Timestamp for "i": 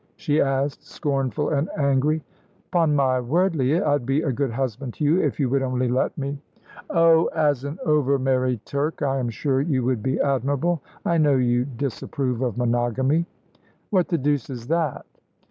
9.03-9.19, 11.05-11.19